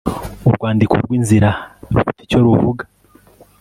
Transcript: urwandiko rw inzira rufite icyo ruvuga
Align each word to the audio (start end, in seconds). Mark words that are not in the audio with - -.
urwandiko 0.47 0.93
rw 1.03 1.11
inzira 1.17 1.49
rufite 1.93 2.19
icyo 2.25 2.39
ruvuga 2.45 2.83